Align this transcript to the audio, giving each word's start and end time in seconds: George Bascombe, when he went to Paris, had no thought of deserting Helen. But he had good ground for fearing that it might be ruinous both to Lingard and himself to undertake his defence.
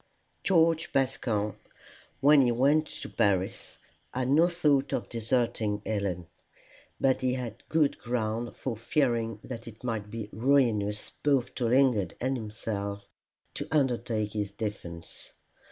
George 0.43 0.91
Bascombe, 0.93 1.57
when 2.21 2.41
he 2.41 2.51
went 2.51 2.87
to 2.87 3.07
Paris, 3.07 3.77
had 4.11 4.29
no 4.29 4.47
thought 4.47 4.91
of 4.93 5.09
deserting 5.09 5.79
Helen. 5.85 6.25
But 6.99 7.21
he 7.21 7.33
had 7.33 7.61
good 7.69 7.99
ground 7.99 8.55
for 8.55 8.75
fearing 8.75 9.39
that 9.43 9.67
it 9.67 9.83
might 9.83 10.09
be 10.09 10.27
ruinous 10.31 11.11
both 11.21 11.53
to 11.53 11.65
Lingard 11.67 12.15
and 12.19 12.35
himself 12.35 13.05
to 13.53 13.67
undertake 13.69 14.33
his 14.33 14.49
defence. 14.51 15.33